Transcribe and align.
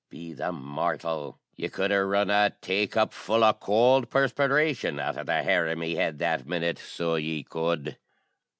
Be 0.09 0.33
the 0.33 0.51
mortial! 0.51 1.37
ye 1.55 1.69
could 1.69 1.91
ha' 1.91 2.01
rung 2.09 2.31
a 2.31 2.55
tay 2.59 2.87
cupful 2.87 3.43
o' 3.43 3.53
cowld 3.53 4.09
paspiration 4.09 4.99
out 4.99 5.15
o' 5.15 5.23
the 5.23 5.43
hair 5.43 5.67
o' 5.67 5.75
me 5.75 5.93
head 5.93 6.17
that 6.17 6.47
minute, 6.47 6.79
so 6.79 7.17
ye 7.17 7.43
could. 7.43 7.97